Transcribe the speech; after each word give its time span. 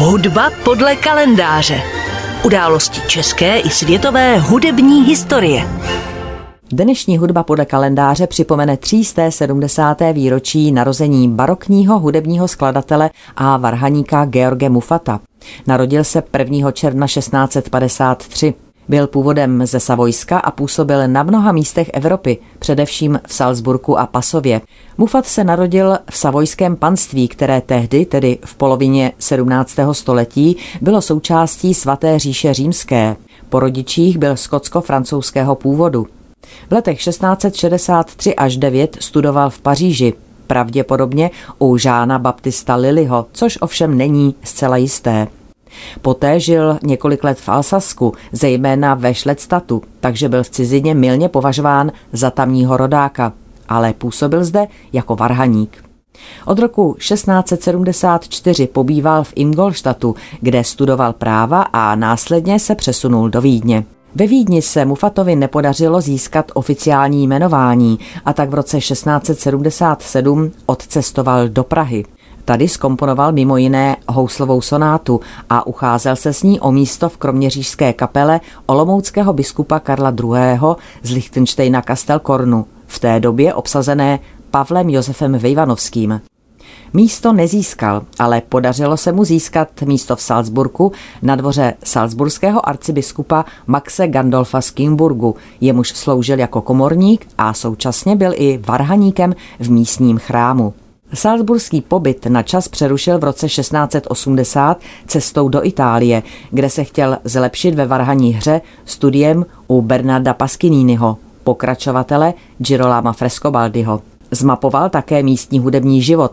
Hudba 0.00 0.50
podle 0.64 0.96
kalendáře. 0.96 1.82
Události 2.44 3.00
české 3.08 3.58
i 3.58 3.70
světové 3.70 4.38
hudební 4.38 5.02
historie. 5.02 5.68
Dnešní 6.72 7.18
hudba 7.18 7.42
podle 7.42 7.64
kalendáře 7.64 8.26
připomene 8.26 8.76
370. 8.76 9.98
výročí 10.12 10.72
narození 10.72 11.28
barokního 11.28 11.98
hudebního 11.98 12.48
skladatele 12.48 13.10
a 13.36 13.56
varhaníka 13.56 14.24
George 14.24 14.68
Mufata. 14.68 15.20
Narodil 15.66 16.04
se 16.04 16.22
1. 16.38 16.72
června 16.72 17.06
1653. 17.06 18.54
Byl 18.88 19.06
původem 19.06 19.66
ze 19.66 19.80
Savojska 19.80 20.38
a 20.38 20.50
působil 20.50 21.08
na 21.08 21.22
mnoha 21.22 21.52
místech 21.52 21.90
Evropy, 21.92 22.38
především 22.58 23.20
v 23.26 23.34
Salzburku 23.34 23.98
a 23.98 24.06
Pasově. 24.06 24.60
Mufat 24.98 25.26
se 25.26 25.44
narodil 25.44 25.98
v 26.10 26.16
savojském 26.16 26.76
panství, 26.76 27.28
které 27.28 27.60
tehdy, 27.60 28.06
tedy 28.06 28.38
v 28.44 28.54
polovině 28.54 29.12
17. 29.18 29.76
století, 29.92 30.56
bylo 30.80 31.02
součástí 31.02 31.74
svaté 31.74 32.18
říše 32.18 32.54
římské. 32.54 33.16
Po 33.48 33.60
rodičích 33.60 34.18
byl 34.18 34.36
skotsko-francouzského 34.36 35.54
původu. 35.54 36.06
V 36.70 36.72
letech 36.72 37.04
1663 37.04 38.34
až 38.34 38.56
9 38.56 38.96
studoval 39.00 39.50
v 39.50 39.60
Paříži, 39.60 40.14
pravděpodobně 40.46 41.30
u 41.58 41.76
Žána 41.76 42.18
Baptista 42.18 42.74
Liliho, 42.74 43.26
což 43.32 43.58
ovšem 43.60 43.98
není 43.98 44.34
zcela 44.44 44.76
jisté. 44.76 45.26
Poté 46.02 46.40
žil 46.40 46.78
několik 46.82 47.24
let 47.24 47.40
v 47.40 47.48
Alsasku, 47.48 48.12
zejména 48.32 48.94
ve 48.94 49.14
Šlectatu, 49.14 49.82
takže 50.00 50.28
byl 50.28 50.42
v 50.42 50.50
cizině 50.50 50.94
milně 50.94 51.28
považován 51.28 51.92
za 52.12 52.30
tamního 52.30 52.76
rodáka, 52.76 53.32
ale 53.68 53.92
působil 53.92 54.44
zde 54.44 54.66
jako 54.92 55.16
varhaník. 55.16 55.84
Od 56.46 56.58
roku 56.58 56.96
1674 56.98 58.66
pobýval 58.66 59.24
v 59.24 59.32
Ingolštatu, 59.34 60.14
kde 60.40 60.64
studoval 60.64 61.12
práva 61.12 61.62
a 61.62 61.94
následně 61.94 62.58
se 62.58 62.74
přesunul 62.74 63.28
do 63.28 63.40
Vídně. 63.40 63.84
Ve 64.14 64.26
Vídni 64.26 64.62
se 64.62 64.84
Mufatovi 64.84 65.36
nepodařilo 65.36 66.00
získat 66.00 66.50
oficiální 66.54 67.26
jmenování 67.26 67.98
a 68.24 68.32
tak 68.32 68.50
v 68.50 68.54
roce 68.54 68.78
1677 68.78 70.50
odcestoval 70.66 71.48
do 71.48 71.64
Prahy. 71.64 72.04
Tady 72.48 72.68
skomponoval 72.68 73.32
mimo 73.32 73.56
jiné 73.56 73.96
houslovou 74.08 74.60
sonátu 74.60 75.20
a 75.50 75.66
ucházel 75.66 76.16
se 76.16 76.32
s 76.32 76.42
ní 76.42 76.60
o 76.60 76.72
místo 76.72 77.08
v 77.08 77.16
kroměřížské 77.16 77.92
kapele 77.92 78.40
olomouckého 78.66 79.32
biskupa 79.32 79.78
Karla 79.78 80.10
II. 80.10 80.58
z 81.02 81.10
Lichtensteina 81.10 81.82
Kastelkornu, 81.82 82.66
v 82.86 82.98
té 82.98 83.20
době 83.20 83.54
obsazené 83.54 84.18
Pavlem 84.50 84.90
Josefem 84.90 85.38
Vejvanovským. 85.38 86.20
Místo 86.92 87.32
nezískal, 87.32 88.02
ale 88.18 88.42
podařilo 88.48 88.96
se 88.96 89.12
mu 89.12 89.24
získat 89.24 89.82
místo 89.82 90.16
v 90.16 90.22
Salzburgu 90.22 90.92
na 91.22 91.36
dvoře 91.36 91.74
salzburského 91.84 92.68
arcibiskupa 92.68 93.44
Maxe 93.66 94.08
Gandolfa 94.08 94.60
z 94.60 94.70
Kimburgu, 94.70 95.36
jemuž 95.60 95.88
sloužil 95.88 96.38
jako 96.38 96.60
komorník 96.60 97.26
a 97.38 97.54
současně 97.54 98.16
byl 98.16 98.32
i 98.34 98.60
varhaníkem 98.66 99.34
v 99.60 99.70
místním 99.70 100.18
chrámu. 100.18 100.74
Salzburský 101.14 101.80
pobyt 101.80 102.26
na 102.26 102.42
čas 102.42 102.68
přerušil 102.68 103.18
v 103.18 103.24
roce 103.24 103.46
1680 103.46 104.80
cestou 105.06 105.48
do 105.48 105.66
Itálie, 105.66 106.22
kde 106.50 106.70
se 106.70 106.84
chtěl 106.84 107.18
zlepšit 107.24 107.74
ve 107.74 107.86
varhaní 107.86 108.34
hře 108.34 108.60
studiem 108.84 109.46
u 109.68 109.82
Bernarda 109.82 110.34
Pasquininiho, 110.34 111.16
pokračovatele 111.44 112.34
Girolama 112.58 113.12
Frescobaldiho. 113.12 114.02
Zmapoval 114.30 114.90
také 114.90 115.22
místní 115.22 115.58
hudební 115.58 116.02
život. 116.02 116.32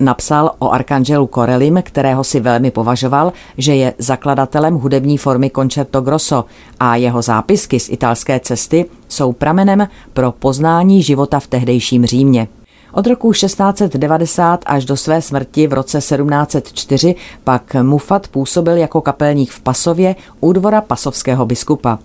Napsal 0.00 0.50
o 0.58 0.70
Arcangelu 0.70 1.30
Corelim, 1.34 1.82
kterého 1.82 2.24
si 2.24 2.40
velmi 2.40 2.70
považoval, 2.70 3.32
že 3.58 3.74
je 3.74 3.94
zakladatelem 3.98 4.74
hudební 4.74 5.18
formy 5.18 5.50
Concerto 5.54 6.00
Grosso 6.00 6.44
a 6.80 6.96
jeho 6.96 7.22
zápisky 7.22 7.80
z 7.80 7.88
italské 7.88 8.40
cesty 8.40 8.84
jsou 9.08 9.32
pramenem 9.32 9.88
pro 10.12 10.32
poznání 10.32 11.02
života 11.02 11.40
v 11.40 11.46
tehdejším 11.46 12.06
Římě. 12.06 12.48
Od 12.92 13.06
roku 13.06 13.32
1690 13.32 14.60
až 14.66 14.84
do 14.84 14.96
své 14.96 15.22
smrti 15.22 15.66
v 15.66 15.72
roce 15.72 15.98
1704 15.98 17.14
pak 17.44 17.74
Mufat 17.82 18.28
působil 18.28 18.76
jako 18.76 19.00
kapelník 19.00 19.50
v 19.50 19.60
Pasově 19.60 20.16
u 20.40 20.52
dvora 20.52 20.80
pasovského 20.80 21.46
biskupa. 21.46 21.98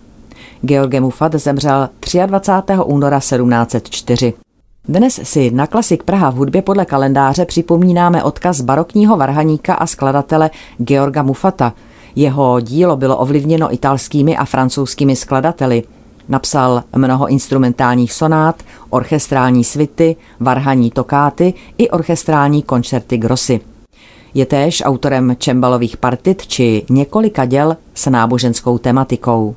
George 0.65 0.99
Mufat 0.99 1.35
zemřel 1.35 1.89
23. 2.25 2.73
února 2.85 3.19
1704. 3.19 4.33
Dnes 4.87 5.19
si 5.23 5.51
na 5.51 5.67
Klasik 5.67 6.03
Praha 6.03 6.29
v 6.29 6.35
hudbě 6.35 6.61
podle 6.61 6.85
kalendáře 6.85 7.45
připomínáme 7.45 8.23
odkaz 8.23 8.61
barokního 8.61 9.17
varhaníka 9.17 9.73
a 9.73 9.87
skladatele 9.87 10.49
Georga 10.77 11.23
Mufata. 11.23 11.73
Jeho 12.15 12.59
dílo 12.59 12.95
bylo 12.95 13.17
ovlivněno 13.17 13.73
italskými 13.73 14.37
a 14.37 14.45
francouzskými 14.45 15.15
skladateli– 15.15 15.83
Napsal 16.29 16.83
mnoho 16.95 17.27
instrumentálních 17.27 18.13
sonát, 18.13 18.63
orchestrální 18.89 19.63
svity, 19.63 20.15
varhaní 20.39 20.91
tokáty 20.91 21.53
i 21.77 21.89
orchestrální 21.89 22.63
koncerty 22.63 23.17
grosy. 23.17 23.59
Je 24.33 24.45
též 24.45 24.83
autorem 24.85 25.35
čembalových 25.37 25.97
partit 25.97 26.47
či 26.47 26.85
několika 26.89 27.45
děl 27.45 27.77
s 27.93 28.09
náboženskou 28.09 28.77
tematikou. 28.77 29.55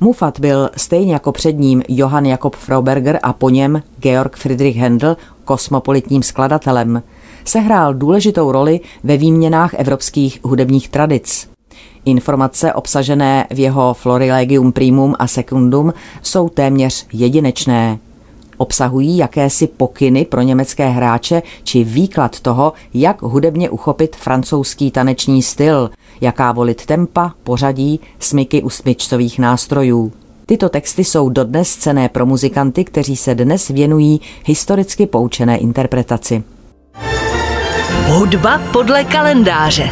Mufat 0.00 0.40
byl 0.40 0.70
stejně 0.76 1.12
jako 1.12 1.32
před 1.32 1.52
ním 1.52 1.82
Johann 1.88 2.26
Jakob 2.26 2.56
Frauberger 2.56 3.18
a 3.22 3.32
po 3.32 3.50
něm 3.50 3.82
Georg 4.00 4.36
Friedrich 4.36 4.76
Händel 4.76 5.16
kosmopolitním 5.44 6.22
skladatelem. 6.22 7.02
Sehrál 7.44 7.94
důležitou 7.94 8.52
roli 8.52 8.80
ve 9.04 9.16
výměnách 9.16 9.74
evropských 9.74 10.40
hudebních 10.42 10.88
tradic. 10.88 11.53
Informace 12.04 12.72
obsažené 12.72 13.46
v 13.50 13.58
jeho 13.58 13.94
Florilegium 13.94 14.72
primum 14.72 15.14
a 15.18 15.26
secundum 15.26 15.94
jsou 16.22 16.48
téměř 16.48 17.06
jedinečné. 17.12 17.98
Obsahují 18.56 19.16
jakési 19.16 19.66
pokyny 19.66 20.24
pro 20.24 20.42
německé 20.42 20.88
hráče 20.88 21.42
či 21.64 21.84
výklad 21.84 22.40
toho, 22.40 22.72
jak 22.94 23.22
hudebně 23.22 23.70
uchopit 23.70 24.16
francouzský 24.16 24.90
taneční 24.90 25.42
styl, 25.42 25.90
jaká 26.20 26.52
volit 26.52 26.86
tempa, 26.86 27.32
pořadí, 27.44 28.00
smyky 28.18 28.62
u 28.62 28.70
smyčcových 28.70 29.38
nástrojů. 29.38 30.12
Tyto 30.46 30.68
texty 30.68 31.04
jsou 31.04 31.28
dodnes 31.28 31.76
cené 31.76 32.08
pro 32.08 32.26
muzikanty, 32.26 32.84
kteří 32.84 33.16
se 33.16 33.34
dnes 33.34 33.68
věnují 33.68 34.20
historicky 34.44 35.06
poučené 35.06 35.56
interpretaci. 35.56 36.42
Hudba 38.06 38.60
podle 38.72 39.04
kalendáře. 39.04 39.90